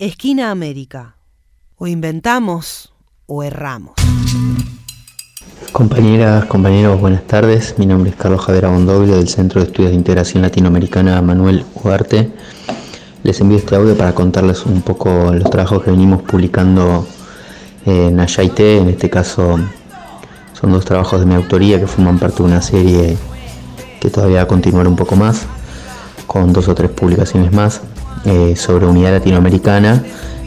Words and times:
Esquina 0.00 0.50
América. 0.50 1.16
O 1.76 1.86
inventamos 1.86 2.90
o 3.26 3.42
erramos. 3.42 3.92
Compañeras, 5.72 6.46
compañeros, 6.46 6.98
buenas 6.98 7.26
tardes. 7.26 7.74
Mi 7.76 7.84
nombre 7.84 8.08
es 8.08 8.16
Carlos 8.16 8.40
Javier 8.40 8.64
Abondoglio 8.64 9.18
del 9.18 9.28
Centro 9.28 9.60
de 9.60 9.66
Estudios 9.66 9.90
de 9.90 9.98
Integración 9.98 10.40
Latinoamericana 10.40 11.20
Manuel 11.20 11.66
Ugarte. 11.74 12.30
Les 13.24 13.42
envío 13.42 13.58
este 13.58 13.76
audio 13.76 13.94
para 13.94 14.14
contarles 14.14 14.64
un 14.64 14.80
poco 14.80 15.34
los 15.34 15.50
trabajos 15.50 15.82
que 15.82 15.90
venimos 15.90 16.22
publicando 16.22 17.06
en 17.84 18.18
Ayaité. 18.18 18.78
En 18.78 18.88
este 18.88 19.10
caso 19.10 19.58
son 20.58 20.72
dos 20.72 20.86
trabajos 20.86 21.20
de 21.20 21.26
mi 21.26 21.34
autoría 21.34 21.78
que 21.78 21.86
forman 21.86 22.18
parte 22.18 22.38
de 22.38 22.44
una 22.44 22.62
serie 22.62 23.18
que 24.00 24.08
todavía 24.08 24.36
va 24.38 24.42
a 24.44 24.48
continuar 24.48 24.88
un 24.88 24.96
poco 24.96 25.14
más, 25.14 25.44
con 26.26 26.54
dos 26.54 26.68
o 26.68 26.74
tres 26.74 26.90
publicaciones 26.90 27.52
más, 27.52 27.82
eh, 28.24 28.54
sobre 28.54 28.86
unidad 28.86 29.12
latinoamericana 29.12 30.02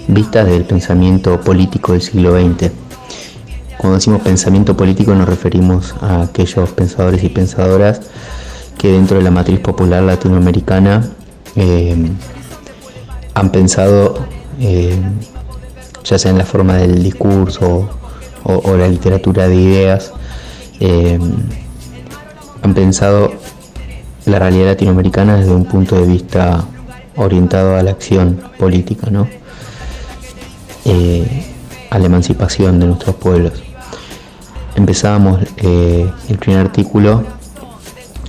vistas 0.08 0.46
del 0.48 0.64
pensamiento 0.64 1.42
político 1.42 1.94
del 1.94 2.02
siglo 2.02 2.38
XX. 2.38 2.72
Cuando 3.78 3.96
decimos 3.96 4.22
pensamiento 4.22 4.78
político 4.78 5.16
nos 5.16 5.28
referimos 5.28 5.96
a 6.02 6.24
aquellos 6.24 6.72
pensadores 6.72 7.24
y 7.24 7.30
pensadoras 7.30 8.02
que 8.78 8.92
dentro 8.92 9.18
de 9.18 9.24
la 9.24 9.32
matriz 9.32 9.60
popular 9.60 10.04
latinoamericana 10.04 11.10
eh, 11.56 11.96
han 13.34 13.50
pensado, 13.50 14.20
eh, 14.60 14.96
ya 16.04 16.20
sea 16.20 16.32
en 16.32 16.38
la 16.38 16.46
forma 16.46 16.78
del 16.78 17.02
discurso 17.02 17.90
o, 18.44 18.78
la 18.78 18.88
literatura 18.88 19.48
de 19.48 19.56
ideas, 19.56 20.12
han 22.62 22.74
pensado 22.74 23.32
la 24.26 24.40
realidad 24.40 24.68
latinoamericana 24.68 25.38
desde 25.38 25.54
un 25.54 25.66
punto 25.66 25.96
de 25.96 26.06
vista 26.06 26.66
orientado 27.16 27.76
a 27.76 27.84
la 27.84 27.92
acción 27.92 28.42
política, 28.58 29.10
¿no? 29.10 29.28
Eh, 30.86 31.46
a 31.90 32.00
la 32.00 32.06
emancipación 32.06 32.80
de 32.80 32.88
nuestros 32.88 33.16
pueblos. 33.16 33.54
Empezábamos 34.76 35.42
eh, 35.58 36.10
el 36.30 36.38
primer 36.38 36.62
artículo 36.62 37.24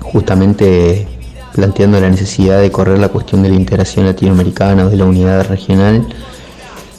justamente 0.02 1.08
planteando 1.54 2.00
la 2.00 2.10
necesidad 2.10 2.60
de 2.60 2.70
correr 2.70 2.98
la 2.98 3.08
cuestión 3.08 3.42
de 3.42 3.48
la 3.48 3.54
integración 3.54 4.06
latinoamericana 4.06 4.86
o 4.86 4.91
de 4.91 4.96
la 4.96 5.04
unidad 5.04 5.46
regional 5.46 6.06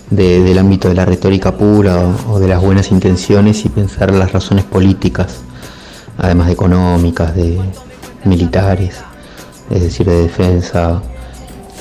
del 0.10 0.58
ámbito 0.58 0.88
de 0.88 0.96
la 0.96 1.06
retórica 1.06 1.58
pura 1.58 2.00
o, 2.30 2.40
de 2.40 2.48
las 2.48 2.62
buenas 2.62 2.92
intenciones 2.92 3.66
y 3.66 3.70
pensar 3.70 4.12
las 4.14 4.32
razones 4.32 4.64
políticas, 4.64 5.42
además 6.18 6.48
de 6.48 6.54
económicas, 6.54 7.36
de 7.36 7.60
militares, 8.24 8.96
es 9.70 9.82
decir, 9.82 10.06
de 10.06 10.24
defensa, 10.24 11.02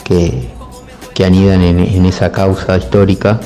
que, 0.04 0.52
anidan 1.24 1.62
en, 1.62 2.06
esa 2.06 2.30
causa 2.30 2.76
histórica, 2.76 3.40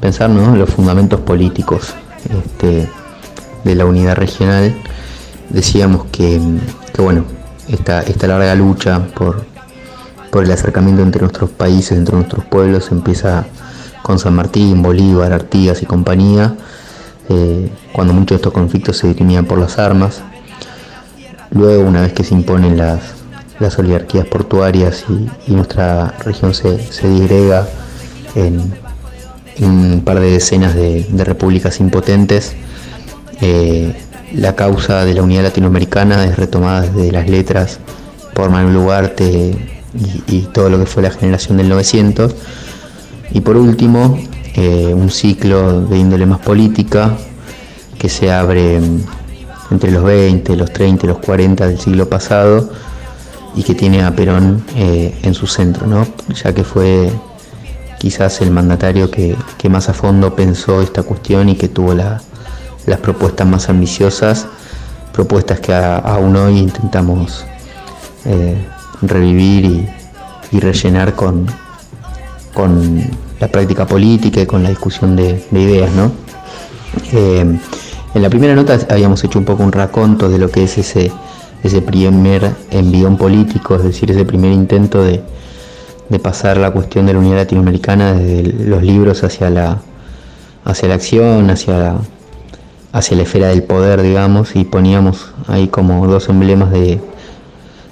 pensar 0.00 0.30
en 0.30 0.58
los 0.58 0.70
fundamentos 0.70 1.20
políticos 1.20 1.94
este, 2.24 2.88
de 3.64 3.74
la 3.74 3.86
unidad 3.86 4.16
regional. 4.16 4.74
Decíamos 5.48 6.06
que, 6.10 6.40
bueno, 6.98 7.24
esta, 7.68 8.02
larga 8.26 8.54
lucha 8.54 9.06
por, 9.14 9.44
por 10.30 10.44
el 10.44 10.50
acercamiento 10.50 11.02
entre 11.02 11.22
nuestros 11.22 11.50
países, 11.50 11.96
entre 11.96 12.16
nuestros 12.16 12.44
pueblos, 12.44 12.90
empieza 12.90 13.46
con 14.02 14.18
San 14.18 14.34
Martín, 14.34 14.82
Bolívar, 14.82 15.32
Artigas 15.32 15.82
y 15.82 15.86
compañía, 15.86 16.56
eh, 17.28 17.70
cuando 17.92 18.12
muchos 18.12 18.30
de 18.30 18.36
estos 18.36 18.52
conflictos 18.52 18.96
se 18.96 19.08
dirimían 19.08 19.44
por 19.44 19.58
las 19.58 19.78
armas. 19.78 20.22
Luego, 21.50 21.88
una 21.88 22.00
vez 22.02 22.12
que 22.12 22.24
se 22.24 22.34
imponen 22.34 22.76
las, 22.76 23.19
las 23.60 23.78
oligarquías 23.78 24.26
portuarias 24.26 25.04
y, 25.46 25.52
nuestra 25.52 26.14
región 26.24 26.54
se, 26.54 26.78
disgrega 27.08 27.68
en, 28.34 28.72
un 29.60 30.02
par 30.04 30.18
de 30.18 30.30
decenas 30.30 30.74
de, 30.74 31.06
repúblicas 31.18 31.78
impotentes, 31.80 32.54
eh, 33.42 33.94
la 34.32 34.56
causa 34.56 35.04
de 35.04 35.14
la 35.14 35.22
unidad 35.22 35.42
latinoamericana 35.42 36.24
es 36.24 36.36
retomada 36.36 36.82
desde 36.82 37.12
las 37.12 37.28
letras 37.28 37.78
por 38.34 38.48
Manuel 38.50 38.76
Ugarte 38.76 39.56
y, 40.26 40.40
todo 40.52 40.70
lo 40.70 40.78
que 40.78 40.86
fue 40.86 41.02
la 41.02 41.10
generación 41.10 41.58
del 41.58 41.68
900 41.68 42.34
y 43.32 43.40
por 43.40 43.56
último, 43.56 44.18
eh, 44.54 44.94
un 44.94 45.10
ciclo 45.10 45.82
de 45.82 45.98
índole 45.98 46.26
más 46.26 46.38
política 46.38 47.16
que 47.98 48.08
se 48.08 48.32
abre 48.32 48.80
entre 49.70 49.90
los 49.90 50.02
20, 50.02 50.56
los 50.56 50.72
30 50.72 51.06
y 51.06 51.08
los 51.08 51.18
40 51.18 51.66
del 51.66 51.78
siglo 51.78 52.08
pasado 52.08 52.70
y 53.54 53.62
que 53.62 53.74
tiene 53.74 54.02
a 54.02 54.14
Perón 54.14 54.64
eh, 54.76 55.18
en 55.22 55.34
su 55.34 55.46
centro, 55.46 55.86
¿no? 55.86 56.06
ya 56.34 56.52
que 56.54 56.64
fue 56.64 57.10
quizás 57.98 58.40
el 58.40 58.50
mandatario 58.50 59.10
que, 59.10 59.36
más 59.68 59.88
a 59.88 59.92
fondo 59.92 60.34
pensó 60.34 60.80
esta 60.80 61.02
cuestión 61.02 61.48
y 61.48 61.56
que 61.56 61.68
tuvo 61.68 61.94
las 61.94 62.98
propuestas 63.02 63.46
más 63.46 63.68
ambiciosas, 63.68 64.46
propuestas 65.12 65.60
que 65.60 65.74
aún 65.74 66.36
hoy 66.36 66.58
intentamos 66.58 67.44
eh, 68.24 68.56
revivir 69.02 69.88
y 70.52 70.60
rellenar 70.60 71.14
con, 71.14 71.46
con 72.54 73.02
la 73.38 73.48
práctica 73.48 73.86
política 73.86 74.40
y 74.40 74.46
con 74.46 74.62
la 74.62 74.70
discusión 74.70 75.16
de, 75.16 75.44
ideas. 75.52 75.90
¿no? 75.92 76.12
Eh, 77.12 77.58
en 78.14 78.22
la 78.22 78.30
primera 78.30 78.54
nota 78.54 78.78
habíamos 78.88 79.22
hecho 79.24 79.38
un 79.38 79.44
poco 79.44 79.62
un 79.62 79.72
raconto 79.72 80.28
de 80.28 80.38
lo 80.38 80.50
que 80.50 80.64
es 80.64 80.78
ese, 80.78 81.12
ese 81.62 81.82
primer 81.82 82.50
envión 82.70 83.16
político, 83.16 83.76
es 83.76 83.82
decir, 83.82 84.10
ese 84.10 84.24
primer 84.24 84.52
intento 84.52 85.02
de, 85.02 85.22
pasar 86.22 86.56
la 86.56 86.72
cuestión 86.72 87.06
de 87.06 87.12
la 87.12 87.20
unidad 87.20 87.36
latinoamericana 87.36 88.14
desde 88.14 88.52
los 88.64 88.82
libros 88.82 89.22
hacia 89.22 89.48
la, 89.48 89.78
hacia 90.64 90.88
la 90.88 90.94
acción, 90.94 91.50
hacia 91.50 91.78
la, 91.78 91.98
hacia 92.92 93.16
la 93.16 93.22
esfera 93.22 93.48
del 93.48 93.62
poder, 93.62 94.02
digamos, 94.02 94.56
y 94.56 94.64
poníamos 94.64 95.32
ahí 95.46 95.68
como 95.68 96.06
dos 96.08 96.28
emblemas 96.28 96.72
de, 96.72 97.00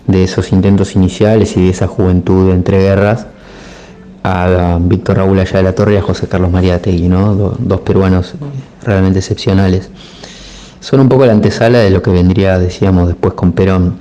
de 0.09 0.25
esos 0.25 0.51
intentos 0.53 0.97
iniciales 0.97 1.57
y 1.57 1.63
de 1.63 1.71
esa 1.71 1.87
juventud 1.87 2.51
entre 2.51 2.81
guerras 2.81 3.27
a 4.25 4.79
Víctor 4.81 5.19
Raúl 5.19 5.39
Allá 5.39 5.59
de 5.59 5.63
la 5.63 5.75
Torre 5.75 5.95
y 5.95 5.97
a 5.97 6.03
José 6.03 6.27
Carlos 6.27 6.51
María 6.51 6.83
Tegui, 6.83 7.09
¿no? 7.09 7.35
dos 7.35 7.81
peruanos 7.81 8.35
realmente 8.83 9.21
excepcionales. 9.21 9.91
Son 10.81 11.01
un 11.01 11.09
poco 11.09 11.27
la 11.27 11.33
antesala 11.33 11.79
de 11.79 11.91
lo 11.91 12.03
que 12.03 12.11
vendría, 12.11 12.59
decíamos, 12.59 13.09
después 13.09 13.35
con 13.35 13.53
Perón. 13.53 14.01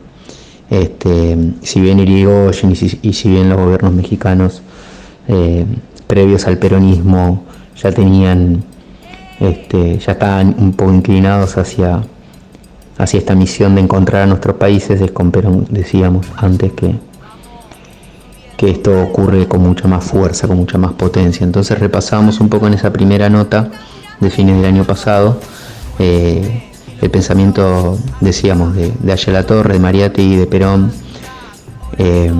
Este, 0.69 1.37
si 1.61 1.79
bien 1.79 1.99
Irigoyen 1.99 2.71
y 2.71 3.13
si, 3.13 3.29
bien 3.29 3.49
los 3.49 3.57
gobiernos 3.57 3.93
mexicanos 3.93 4.61
eh, 5.29 5.65
previos 6.07 6.45
al 6.45 6.57
peronismo 6.57 7.45
ya 7.81 7.91
tenían, 7.91 8.63
este, 9.39 9.97
ya 9.97 10.11
estaban 10.11 10.55
un 10.59 10.73
poco 10.73 10.93
inclinados 10.93 11.57
hacia, 11.57 12.03
hacia 12.97 13.17
esta 13.17 13.33
misión 13.33 13.75
de 13.75 13.81
encontrar 13.81 14.23
a 14.23 14.25
nuestros 14.25 14.57
países, 14.57 14.99
es 14.99 15.11
con 15.11 15.31
Perón, 15.31 15.67
decíamos 15.69 16.27
antes 16.35 16.73
que, 16.73 16.95
que 18.57 18.71
esto 18.71 19.01
ocurre 19.01 19.47
con 19.47 19.61
mucha 19.61 19.87
más 19.87 20.03
fuerza, 20.03 20.47
con 20.47 20.57
mucha 20.57 20.77
más 20.77 20.93
potencia. 20.93 21.43
Entonces 21.45 21.79
repasamos 21.79 22.39
un 22.39 22.49
poco 22.49 22.67
en 22.67 22.73
esa 22.73 22.91
primera 22.91 23.29
nota 23.29 23.69
de 24.19 24.29
fines 24.29 24.57
del 24.57 24.65
año 24.65 24.83
pasado 24.83 25.39
eh, 25.99 26.66
el 27.01 27.09
pensamiento, 27.09 27.97
decíamos, 28.21 28.75
de, 28.75 28.91
de 28.99 29.31
La 29.31 29.45
Torre, 29.45 29.73
de 29.73 29.79
Mariátegui, 29.79 30.35
de 30.35 30.47
Perón, 30.47 30.91
eh, 31.97 32.31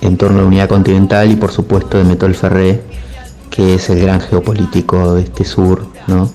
en 0.00 0.16
torno 0.16 0.38
a 0.38 0.42
la 0.42 0.48
unidad 0.48 0.68
continental 0.68 1.30
y 1.30 1.36
por 1.36 1.50
supuesto 1.50 1.98
de 1.98 2.04
Metol 2.04 2.34
Ferré, 2.34 2.82
que 3.50 3.74
es 3.74 3.90
el 3.90 4.00
gran 4.00 4.20
geopolítico 4.20 5.14
de 5.14 5.22
este 5.22 5.44
sur, 5.44 5.86
¿no? 6.06 6.30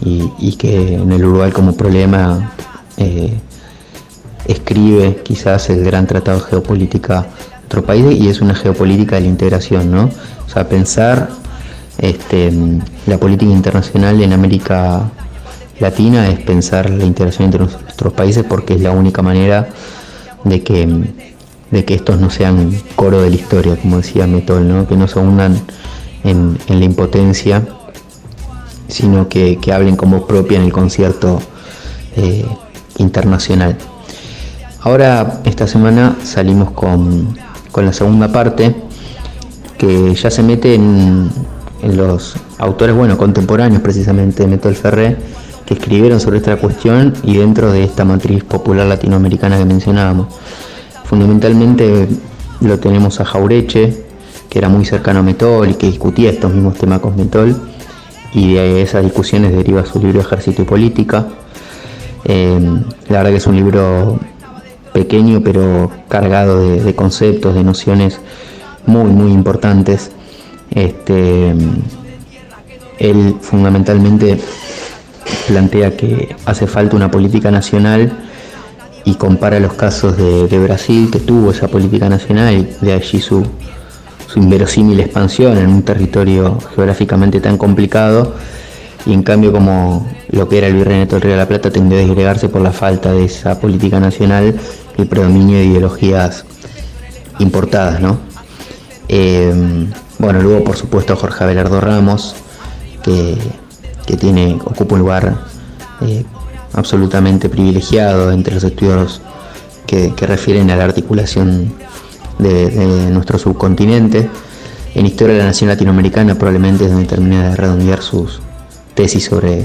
y, 0.00 0.56
que 0.56 0.94
en 0.94 1.12
el 1.12 1.24
Uruguay 1.24 1.50
como 1.50 1.74
problema 1.74 2.52
eh, 2.96 3.32
escribe 4.46 5.22
quizás 5.22 5.70
el 5.70 5.82
gran 5.82 6.06
tratado 6.06 6.40
de 6.40 6.44
geopolítica 6.46 7.26
país 7.82 8.20
y 8.20 8.28
es 8.28 8.40
una 8.40 8.54
geopolítica 8.54 9.16
de 9.16 9.22
la 9.22 9.28
integración, 9.28 9.90
¿no? 9.90 10.04
O 10.46 10.48
sea, 10.48 10.68
pensar 10.68 11.28
este, 11.98 12.52
la 13.06 13.18
política 13.18 13.50
internacional 13.50 14.22
en 14.22 14.32
América 14.32 15.10
Latina 15.80 16.28
es 16.28 16.40
pensar 16.40 16.90
la 16.90 17.04
integración 17.04 17.46
entre 17.46 17.60
nuestros 17.60 18.12
países 18.12 18.44
porque 18.48 18.74
es 18.74 18.80
la 18.80 18.92
única 18.92 19.22
manera 19.22 19.68
de 20.44 20.62
que, 20.62 20.88
de 21.70 21.84
que 21.84 21.94
estos 21.94 22.20
no 22.20 22.30
sean 22.30 22.72
coro 22.94 23.22
de 23.22 23.30
la 23.30 23.36
historia, 23.36 23.76
como 23.76 23.98
decía 23.98 24.26
Metol, 24.26 24.68
¿no? 24.68 24.86
que 24.86 24.96
no 24.96 25.08
se 25.08 25.18
hundan 25.18 25.60
en, 26.22 26.58
la 26.68 26.84
impotencia, 26.84 27.66
sino 28.88 29.28
que, 29.28 29.58
hablen 29.72 29.96
como 29.96 30.26
propia 30.26 30.58
en 30.58 30.64
el 30.64 30.72
concierto 30.72 31.40
eh, 32.16 32.46
internacional. 32.98 33.76
Ahora, 34.80 35.40
esta 35.44 35.66
semana 35.66 36.16
salimos 36.22 36.70
con 36.70 37.34
con 37.74 37.84
la 37.84 37.92
segunda 37.92 38.30
parte, 38.30 38.72
que 39.76 40.14
ya 40.14 40.30
se 40.30 40.44
mete 40.44 40.76
en, 40.76 41.28
los 41.82 42.36
autores 42.56 42.94
bueno, 42.94 43.18
contemporáneos 43.18 43.82
precisamente 43.82 44.44
de 44.44 44.48
Metol 44.48 44.76
Ferré, 44.76 45.16
que 45.66 45.74
escribieron 45.74 46.20
sobre 46.20 46.38
esta 46.38 46.56
cuestión 46.56 47.14
y 47.22 47.36
dentro 47.36 47.72
de 47.72 47.84
esta 47.84 48.04
matriz 48.04 48.44
popular 48.44 48.86
latinoamericana 48.86 49.58
que 49.58 49.64
mencionábamos. 49.64 50.28
Fundamentalmente 51.04 52.08
lo 52.60 52.78
tenemos 52.78 53.20
a 53.20 53.24
Jaureche, 53.24 54.04
que 54.48 54.58
era 54.58 54.68
muy 54.68 54.84
cercano 54.84 55.20
a 55.20 55.22
Metol 55.22 55.70
y 55.70 55.74
que 55.74 55.86
discutía 55.86 56.30
estos 56.30 56.52
mismos 56.52 56.76
temas 56.76 57.00
con 57.00 57.16
Metol, 57.16 57.56
y 58.32 58.54
de 58.54 58.82
esas 58.82 59.04
discusiones 59.04 59.52
deriva 59.52 59.86
su 59.86 59.98
libro 60.00 60.20
Ejército 60.20 60.62
y 60.62 60.64
Política. 60.64 61.26
Eh, 62.24 62.58
la 63.08 63.18
verdad 63.18 63.30
que 63.30 63.36
es 63.36 63.46
un 63.46 63.56
libro 63.56 64.18
pequeño 64.92 65.42
pero 65.42 65.90
cargado 66.08 66.68
de, 66.68 66.94
conceptos, 66.94 67.54
de 67.54 67.64
nociones 67.64 68.20
muy, 68.86 69.10
muy 69.10 69.32
importantes. 69.32 70.10
Este, 70.70 71.54
él 72.98 73.36
fundamentalmente 73.40 74.38
plantea 75.46 75.96
que 75.96 76.34
hace 76.44 76.66
falta 76.66 76.96
una 76.96 77.10
política 77.10 77.50
nacional 77.50 78.12
y 79.04 79.14
compara 79.14 79.60
los 79.60 79.74
casos 79.74 80.16
de, 80.16 80.58
Brasil, 80.58 81.10
que 81.12 81.20
tuvo 81.20 81.50
esa 81.50 81.68
política 81.68 82.08
nacional 82.08 82.68
de 82.80 82.92
allí 82.92 83.20
su, 83.20 83.44
su 84.26 84.38
inverosímil 84.38 84.98
expansión 85.00 85.58
en 85.58 85.68
un 85.68 85.82
territorio 85.82 86.58
geográficamente 86.74 87.40
tan 87.40 87.58
complicado, 87.58 88.34
y 89.06 89.12
en 89.12 89.22
cambio 89.22 89.52
como 89.52 90.08
lo 90.30 90.48
que 90.48 90.58
era 90.58 90.68
el 90.68 90.74
Virreinato 90.74 91.16
del 91.16 91.22
Río 91.22 91.32
de 91.32 91.38
la 91.38 91.48
Plata 91.48 91.70
tendió 91.70 91.98
a 91.98 92.00
desgregarse 92.00 92.48
por 92.48 92.62
la 92.62 92.72
falta 92.72 93.12
de 93.12 93.24
esa 93.24 93.60
política 93.60 94.00
nacional 94.00 94.58
y 94.96 95.04
predominio 95.04 95.58
de 95.58 95.64
ideologías 95.66 96.46
importadas, 97.38 98.00
¿no? 98.00 98.18
Eh, 99.08 99.52
bueno, 100.18 100.40
luego 100.40 100.64
por 100.64 100.76
supuesto 100.76 101.14
Jorge 101.16 101.44
Abelardo 101.44 101.80
Ramos, 101.82 102.34
que, 103.02 103.36
tiene, 104.04 104.58
ocupa 104.64 104.94
un 104.94 105.00
lugar 105.00 105.36
eh, 106.02 106.24
absolutamente 106.72 107.48
privilegiado 107.48 108.30
entre 108.32 108.54
los 108.54 108.64
estudios 108.64 109.20
que, 109.86 110.12
refieren 110.26 110.70
a 110.70 110.76
la 110.76 110.84
articulación 110.84 111.72
de, 112.38 113.08
nuestro 113.10 113.38
subcontinente. 113.38 114.28
En 114.94 115.06
Historia 115.06 115.34
de 115.34 115.40
la 115.40 115.46
Nación 115.46 115.68
Latinoamericana 115.68 116.34
probablemente 116.34 116.84
es 116.84 116.90
donde 116.90 117.06
termina 117.06 117.50
de 117.50 117.56
redondear 117.56 118.02
sus 118.02 118.40
tesis 118.94 119.24
sobre, 119.24 119.64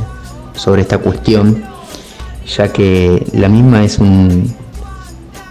sobre 0.55 0.81
esta 0.81 0.97
cuestión, 0.97 1.63
ya 2.47 2.71
que 2.73 3.25
la 3.33 3.47
misma 3.47 3.83
es 3.83 3.99
un, 3.99 4.53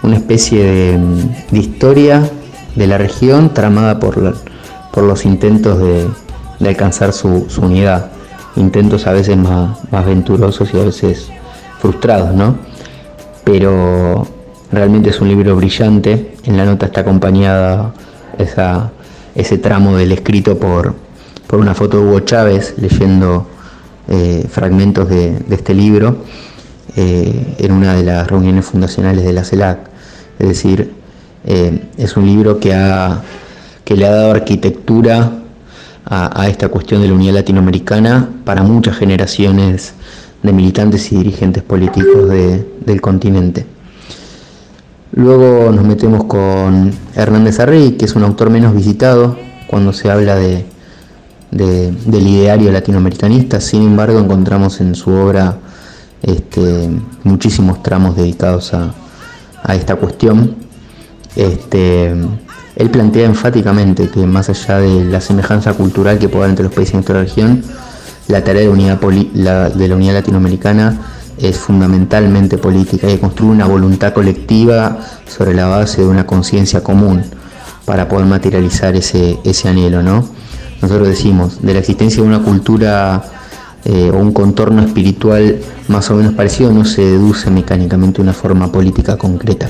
una 0.03 0.17
especie 0.17 0.65
de, 0.65 1.59
historia 1.59 2.29
de 2.75 2.87
la 2.87 2.99
región 2.99 3.53
tramada 3.55 3.99
por, 3.99 4.37
por 4.93 5.05
los 5.05 5.25
intentos 5.25 5.79
de, 5.79 6.09
alcanzar 6.69 7.13
su, 7.13 7.47
unidad, 7.63 8.11
intentos 8.59 9.07
a 9.07 9.13
veces 9.13 9.37
más, 9.37 9.79
más 9.91 10.05
venturosos 10.05 10.73
y 10.75 10.79
a 10.79 10.85
veces 10.85 11.29
frustrados, 11.81 12.35
¿no? 12.35 12.57
Pero 13.45 14.27
realmente 14.71 15.11
es 15.11 15.21
un 15.21 15.29
libro 15.29 15.57
brillante. 15.57 16.35
En 16.45 16.57
la 16.57 16.65
nota 16.65 16.87
está 16.87 17.01
acompañada 17.01 17.95
esa, 18.39 18.91
ese 19.35 19.59
tramo 19.59 19.97
del 19.97 20.13
escrito 20.13 20.59
por, 20.59 20.95
por 21.47 21.61
una 21.61 21.75
foto 21.75 21.99
de 21.99 22.07
Hugo 22.07 22.21
Chávez 22.21 22.75
leyendo 22.79 23.47
eh, 24.09 24.47
fragmentos 24.51 25.09
de, 25.09 25.43
este 25.51 25.75
libro 25.75 26.25
eh, 26.97 27.57
en 27.59 27.73
una 27.73 27.95
de 27.95 28.03
las 28.03 28.27
reuniones 28.27 28.65
fundacionales 28.65 29.25
de 29.25 29.33
la 29.33 29.45
CELAC. 29.45 29.79
Es 30.39 30.49
decir, 30.49 30.93
eh, 31.45 31.85
es 31.97 32.17
un 32.17 32.27
libro 32.27 32.59
que, 32.59 32.75
ha, 32.75 33.23
que 33.85 33.97
le 33.97 34.07
ha 34.07 34.11
dado 34.11 34.31
arquitectura 34.33 35.31
a, 36.09 36.41
a 36.43 36.49
esta 36.49 36.69
cuestión 36.69 37.03
de 37.03 37.09
la 37.09 37.15
unidad 37.15 37.35
latinoamericana 37.35 38.29
para 38.45 38.63
muchas 38.63 38.97
generaciones 38.97 39.95
de 40.43 40.53
militantes 40.53 41.13
y 41.13 41.17
dirigentes 41.17 41.63
políticos 41.63 42.29
del 42.29 43.01
continente. 43.01 43.67
Luego 45.13 45.73
nos 45.73 45.85
metemos 45.85 46.25
con 46.25 46.93
Hernández 47.15 47.59
Arrey, 47.61 47.93
que 47.93 48.05
es 48.05 48.15
un 48.15 48.23
autor 48.23 48.51
menos 48.51 48.75
visitado 48.75 49.37
cuando 49.67 49.93
se 49.93 50.11
habla 50.11 50.37
de, 50.37 50.65
del 51.51 52.27
ideario 52.27 52.71
latinoamericanista, 52.71 53.61
sin 53.61 53.83
embargo 53.83 54.19
encontramos 54.19 54.81
en 54.81 54.95
su 54.95 55.11
obra 55.11 55.59
este, 56.23 56.91
muchísimos 57.25 57.83
tramos 57.83 58.17
dedicados 58.17 58.75
a, 58.75 58.95
esta 59.75 59.97
cuestión. 59.97 60.57
Este, 61.37 62.15
él 62.79 62.91
plantea 62.91 63.27
enfáticamente 63.27 64.09
que 64.09 64.25
más 64.25 64.49
allá 64.49 64.79
de 64.79 65.05
la 65.05 65.21
semejanza 65.21 65.75
cultural 65.75 66.19
que 66.19 66.29
pueda 66.29 66.45
haber 66.45 66.51
entre 66.51 66.65
los 66.65 66.73
países 66.73 66.93
de 66.93 66.99
nuestra 66.99 67.21
región, 67.21 67.65
la 68.29 68.45
tarea 68.45 68.63
de, 68.63 68.69
unidad 68.69 69.01
de 69.01 69.89
la 69.89 69.97
unidad 69.97 70.15
latinoamericana 70.15 70.97
es 71.39 71.59
fundamentalmente 71.59 72.57
política 72.57 73.11
y 73.11 73.19
construir 73.19 73.53
una 73.53 73.67
voluntad 73.67 74.13
colectiva 74.13 74.97
sobre 75.27 75.55
la 75.55 75.67
base 75.67 76.03
de 76.03 76.07
una 76.07 76.25
conciencia 76.25 76.83
común 76.83 77.25
para 77.85 78.09
poder 78.09 78.27
materializar 78.27 78.95
ese, 78.95 79.41
ese 79.45 79.69
anhelo. 79.69 80.05
¿no? 80.05 80.29
Nosotros 80.81 81.09
decimos, 81.09 81.61
de 81.61 81.73
la 81.73 81.81
existencia 81.81 82.23
de 82.23 82.29
una 82.29 82.45
cultura 82.45 83.25
eh, 83.85 84.11
o 84.13 84.17
un 84.19 84.33
contorno 84.33 84.83
espiritual 84.83 85.61
más 85.89 86.11
o 86.11 86.15
menos 86.17 86.35
parecido 86.35 86.73
no 86.73 86.85
se 86.85 87.03
deduce 87.03 87.51
mecánicamente 87.51 88.21
una 88.21 88.33
forma 88.33 88.71
política 88.71 89.17
concreta. 89.17 89.69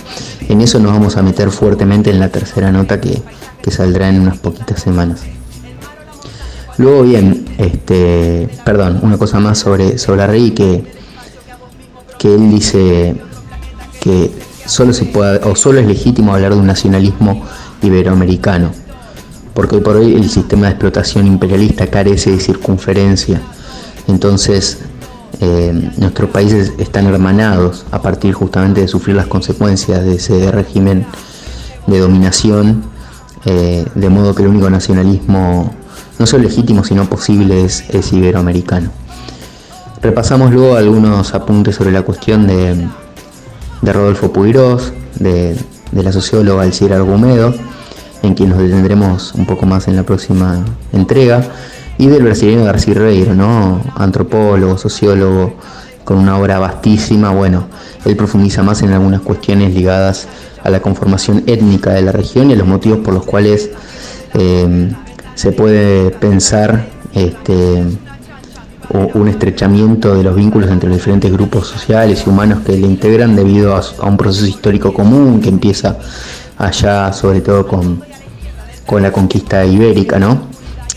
En 0.49 0.61
eso 0.61 0.79
nos 0.81 0.93
vamos 0.93 1.17
a 1.17 1.23
meter 1.23 1.51
fuertemente 1.51 2.11
en 2.11 2.19
la 2.19 2.29
tercera 2.29 2.73
nota 2.73 3.01
que, 3.01 3.23
que 3.63 3.71
saldrá 3.71 4.09
en 4.09 4.21
unas 4.21 4.39
poquitas 4.39 4.81
semanas. 4.81 5.21
Luego 6.79 7.03
bien, 7.03 7.45
este, 7.59 8.49
perdón, 8.65 9.01
una 9.03 9.19
cosa 9.19 9.41
más 9.41 9.59
sobre, 9.59 9.99
sobre 9.99 10.27
Rey 10.27 10.53
que, 10.53 10.85
que 12.19 12.35
él 12.35 12.51
dice 12.51 13.17
que 14.01 14.31
solo 14.65 14.93
se 14.93 15.05
puede, 15.07 15.41
o 15.45 15.57
solo 15.57 15.81
es 15.81 15.87
legítimo 15.87 16.35
hablar 16.35 16.55
de 16.55 16.61
un 16.61 16.67
nacionalismo 16.67 17.45
iberoamericano, 17.83 18.71
porque 19.55 19.77
hoy 19.77 19.83
por 19.83 19.97
hoy 19.97 20.15
el 20.15 20.31
sistema 20.31 20.67
de 20.67 20.73
explotación 20.73 21.27
imperialista 21.27 21.89
carece 21.89 22.31
de 22.31 22.39
circunferencia. 22.39 23.41
Entonces, 24.09 24.79
eh, 25.41 25.93
nuestros 25.99 26.31
países 26.31 26.73
están 26.79 27.07
hermanados 27.07 27.87
a 27.93 28.03
partir 28.03 28.35
justamente 28.35 28.81
de 28.81 28.89
sufrir 28.89 29.15
las 29.15 29.27
consecuencias 29.29 30.05
de 30.05 30.17
ese 30.17 30.51
régimen 30.51 31.07
de 31.87 31.99
dominación, 32.01 32.83
eh, 33.45 33.87
de 33.95 34.09
modo 34.09 34.35
que 34.35 34.43
el 34.43 34.49
único 34.49 34.69
nacionalismo 34.69 35.73
no 36.19 36.27
solo 36.27 36.45
legítimo, 36.45 36.83
sino 36.83 37.09
posible 37.09 37.65
es, 37.65 38.13
iberoamericano. 38.13 38.91
Repasamos 40.03 40.53
luego 40.53 40.77
algunos 40.77 41.35
apuntes 41.35 41.77
sobre 41.77 41.93
la 41.93 42.03
cuestión 42.03 42.47
de, 42.47 42.89
Rodolfo 43.83 44.33
Puigros, 44.33 44.93
de, 45.21 45.57
la 45.93 46.13
socióloga 46.13 46.63
Alcira 46.63 46.97
Argumedo, 46.97 47.55
en 48.23 48.35
quien 48.35 48.51
nos 48.51 48.59
detendremos 48.59 49.35
un 49.35 49.47
poco 49.47 49.67
más 49.67 49.87
en 49.87 49.97
la 49.97 50.03
próxima 50.03 50.65
entrega, 50.93 51.45
y 51.99 52.07
del 52.07 52.23
brasileño 52.23 52.65
García 52.65 52.95
Reiro, 52.95 53.35
¿no? 53.35 53.83
antropólogo, 53.97 54.79
sociólogo, 54.79 55.55
con 56.05 56.19
una 56.19 56.39
obra 56.39 56.59
vastísima. 56.59 57.31
Bueno, 57.31 57.67
él 58.05 58.17
profundiza 58.17 58.63
más 58.63 58.83
en 58.83 58.93
algunas 58.93 59.21
cuestiones 59.21 59.75
ligadas 59.75 60.29
a 60.63 60.71
la 60.71 60.81
conformación 60.81 61.43
étnica 61.47 61.91
de 61.91 62.03
la 62.03 62.13
región 62.13 62.51
y 62.51 62.55
a 62.55 62.57
los 62.57 62.67
motivos 62.67 63.01
por 63.01 63.15
los 63.15 63.25
cuales 63.25 63.71
eh, 64.35 64.91
se 65.35 65.53
puede 65.53 66.11
pensar 66.11 66.87
este, 67.13 67.83
un 69.15 69.29
estrechamiento 69.29 70.15
de 70.15 70.23
los 70.23 70.35
vínculos 70.35 70.71
entre 70.71 70.89
los 70.89 70.99
diferentes 70.99 71.31
grupos 71.33 71.67
sociales 71.67 72.25
y 72.27 72.31
humanos 72.31 72.61
que 72.65 72.73
le 72.73 72.87
integran 72.87 73.37
debido 73.37 73.77
a, 73.77 73.83
un 74.03 74.17
proceso 74.17 74.47
histórico 74.47 74.95
común 74.95 75.41
que 75.41 75.49
empieza 75.49 75.99
allá 76.57 77.13
sobre 77.13 77.41
todo 77.41 77.67
con, 77.67 78.03
con 78.87 79.03
la 79.03 79.13
conquista 79.13 79.65
ibérica, 79.65 80.19
¿no? 80.19 80.48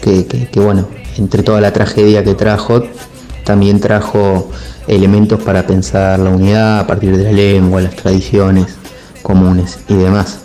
Que, 0.02 0.26
que, 0.26 0.60
bueno, 0.60 0.88
entre 1.18 1.44
toda 1.44 1.62
la 1.62 1.72
tragedia 1.72 2.24
que 2.24 2.34
trajo, 2.34 2.84
también 3.46 3.80
trajo 3.80 4.50
elementos 4.88 5.42
para 5.44 5.68
pensar 5.68 6.20
la 6.20 6.32
unidad 6.32 6.80
a 6.80 6.88
partir 6.88 7.16
de 7.16 7.24
la 7.24 7.32
lengua, 7.32 7.82
las 7.82 7.96
tradiciones 7.96 8.68
comunes 9.22 9.80
y 9.88 9.94
demás. 9.94 10.40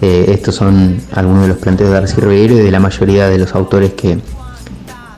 Eh, 0.00 0.32
estos 0.34 0.56
son 0.56 1.00
algunos 1.12 1.42
de 1.42 1.48
los 1.48 1.58
planteos 1.58 1.90
de 1.90 1.94
García 1.94 2.18
Ribeiro 2.22 2.58
y 2.58 2.60
de 2.60 2.70
la 2.70 2.80
mayoría 2.80 3.28
de 3.28 3.38
los 3.38 3.54
autores 3.54 3.94
que, 3.94 4.18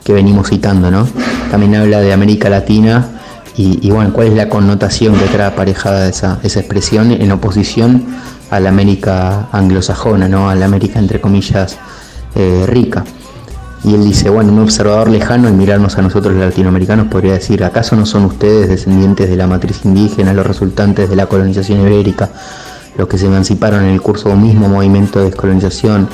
venimos 0.07 0.47
citando. 0.47 0.89
¿no? 0.89 1.05
También 1.51 1.75
habla 1.75 1.99
de 1.99 2.13
América 2.13 2.49
Latina 2.49 3.09
y, 3.57 3.91
bueno, 3.91 4.13
cuál 4.13 4.27
es 4.27 4.33
la 4.35 4.47
connotación 4.47 5.15
que 5.15 5.25
trae 5.25 5.47
aparejada 5.47 6.07
esa, 6.07 6.39
esa 6.43 6.59
expresión 6.59 7.11
en 7.11 7.29
oposición 7.31 8.05
a 8.49 8.61
la 8.61 8.69
América 8.69 9.49
anglosajona, 9.51 10.29
¿no? 10.29 10.49
a 10.49 10.55
la 10.55 10.65
América 10.65 10.99
entre 10.99 11.19
comillas 11.19 11.77
eh, 12.35 12.65
rica. 12.67 13.03
Y 13.83 13.93
él 13.93 14.03
dice, 14.03 14.29
bueno, 14.29 14.51
un 14.51 14.59
observador 14.59 15.09
lejano 15.09 15.47
al 15.47 15.53
mirarnos 15.53 15.97
a 15.97 16.01
nosotros 16.01 16.33
los 16.33 16.43
latinoamericanos 16.43 17.07
podría 17.07 17.33
decir, 17.33 17.63
¿acaso 17.63 17.95
no 17.95 18.05
son 18.05 18.25
ustedes 18.25 18.67
descendientes 18.67 19.29
de 19.29 19.35
la 19.35 19.47
matriz 19.47 19.85
indígena, 19.85 20.33
los 20.33 20.45
resultantes 20.45 21.09
de 21.09 21.15
la 21.15 21.27
colonización 21.27 21.81
ibérica? 21.81 22.29
los 22.97 23.07
que 23.07 23.17
se 23.17 23.27
emanciparon 23.27 23.83
en 23.83 23.91
el 23.91 24.01
curso 24.01 24.29
de 24.29 24.35
un 24.35 24.43
mismo 24.43 24.67
movimiento 24.67 25.19
de 25.19 25.25
descolonización, 25.25 26.09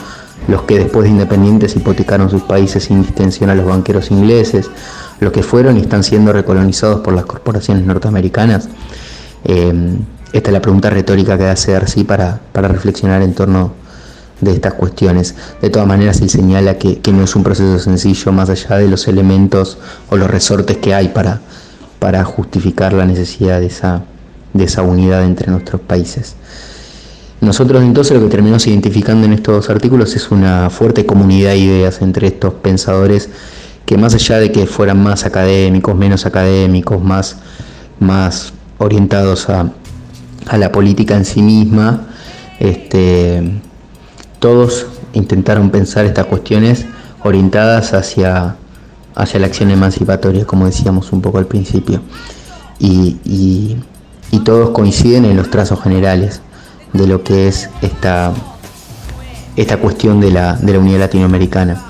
los 0.48 0.64
que 0.64 0.78
después 0.78 1.06
de 1.06 1.12
independientes 1.12 1.76
hipotecaron 1.76 2.30
sus 2.30 2.44
países 2.44 2.84
sin 2.84 3.02
distinción 3.02 3.50
a 3.50 3.56
los 3.56 3.66
banqueros 3.66 4.12
ingleses, 4.12 4.70
los 5.20 5.32
que 5.32 5.42
fueron 5.42 5.78
y 5.78 5.82
están 5.82 6.04
siendo 6.04 6.34
recolonizados 6.34 7.00
por 7.00 7.14
las 7.14 7.26
corporaciones 7.26 7.86
norteamericanas. 7.86 8.68
Eh, 9.46 9.98
esta 10.34 10.50
es 10.50 10.54
la 10.54 10.62
pregunta 10.62 10.90
retórica 10.90 11.38
que 11.38 11.46
hace 11.46 11.72
Darcy 11.72 12.04
para, 12.04 12.40
para 12.52 12.68
reflexionar 12.68 13.22
en 13.22 13.34
torno 13.34 13.72
de 14.44 14.52
estas 14.52 14.74
cuestiones. 14.74 15.36
De 15.62 15.70
todas 15.70 15.88
maneras, 15.88 16.22
él 16.22 16.30
señala 16.30 16.78
que, 16.78 17.00
no 17.12 17.24
es 17.24 17.36
un 17.36 17.44
proceso 17.44 17.80
sencillo 17.80 18.32
más 18.32 18.50
allá 18.50 18.78
de 18.78 18.88
los 18.88 19.08
elementos 19.08 19.78
o 20.10 20.18
los 20.18 20.30
resortes 20.30 20.78
que 20.78 20.94
hay 20.94 21.10
para, 21.10 21.42
para 22.00 22.24
justificar 22.24 22.94
la 22.94 23.06
necesidad 23.06 23.60
de 23.60 23.68
esa, 23.68 24.04
de 24.54 24.64
esa 24.64 24.82
unidad 24.82 25.24
entre 25.24 25.52
nuestros 25.52 25.82
países. 25.82 26.36
Nosotros 27.42 27.84
entonces 27.84 28.16
lo 28.16 28.24
que 28.24 28.30
terminamos 28.30 28.66
identificando 28.68 29.26
en 29.26 29.34
estos 29.34 29.70
artículos 29.70 30.16
es 30.16 30.32
una 30.32 30.70
fuerte 30.70 31.06
comunidad 31.06 31.52
de 31.52 31.58
ideas 31.58 32.02
entre 32.02 32.28
estos 32.28 32.54
pensadores 32.54 33.30
que 33.86 33.98
más 33.98 34.14
allá 34.14 34.38
de 34.40 34.52
que 34.52 34.66
fueran 34.66 35.04
más 35.04 35.26
académicos, 35.26 35.94
menos 35.94 36.26
académicos, 36.26 37.04
más, 37.04 37.36
más 38.00 38.54
orientados 38.78 39.50
a, 39.50 39.72
a 40.48 40.58
la 40.58 40.72
política 40.72 41.16
en 41.16 41.26
sí 41.26 41.42
misma, 41.42 42.08
este, 42.60 43.60
todos 44.44 44.88
intentaron 45.14 45.70
pensar 45.70 46.04
estas 46.04 46.26
cuestiones 46.26 46.86
orientadas 47.24 47.94
hacia, 47.94 48.58
hacia 49.16 49.40
la 49.40 49.48
acción 49.48 49.72
emancipatoria, 49.72 50.44
como 50.44 50.66
decíamos 50.66 51.14
un 51.14 51.22
poco 51.22 51.38
al 51.38 51.46
principio. 51.46 52.02
Y, 52.78 53.78
todos 54.44 54.72
coinciden 54.72 55.24
en 55.24 55.38
los 55.38 55.50
trazos 55.50 55.82
generales 55.82 56.42
de 56.92 57.08
lo 57.08 57.24
que 57.24 57.48
es 57.48 57.70
esta, 57.82 58.34
esta 59.56 59.78
cuestión 59.78 60.20
de 60.20 60.32
la, 60.32 60.58
de 60.58 60.74
la 60.74 60.80
unidad 60.80 61.00
latinoamericana. 61.00 61.82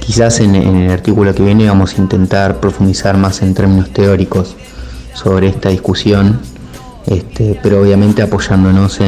Quizás 0.00 0.40
en, 0.40 0.54
en, 0.54 0.76
el 0.76 0.90
artículo 0.90 1.34
que 1.34 1.42
viene 1.42 1.68
vamos 1.68 1.92
a 1.92 2.00
intentar 2.00 2.58
profundizar 2.60 3.18
más 3.18 3.42
en 3.42 3.52
términos 3.52 3.90
teóricos 3.90 4.56
sobre 5.12 5.48
esta 5.48 5.68
discusión, 5.68 6.40
este, 7.06 7.60
pero 7.62 7.82
obviamente 7.82 8.22
apoyándonos 8.22 8.98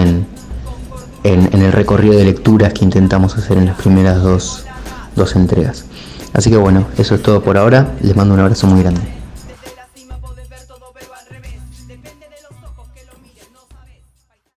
en, 1.24 1.62
el 1.62 1.72
recorrido 1.72 2.14
de 2.14 2.24
lecturas 2.24 2.72
que 2.72 2.84
intentamos 2.84 3.36
hacer 3.36 3.58
en 3.58 3.66
las 3.66 3.76
primeras 3.76 4.22
dos, 4.22 4.64
dos 5.16 5.34
entregas. 5.34 5.86
Así 6.32 6.50
que 6.50 6.56
bueno, 6.56 6.86
eso 6.98 7.14
es 7.14 7.22
todo 7.22 7.42
por 7.42 7.56
ahora. 7.56 7.94
Les 8.02 8.14
mando 8.14 8.34
un 8.34 8.40
abrazo 8.40 8.66
muy 8.66 8.82
grande. 8.82 9.23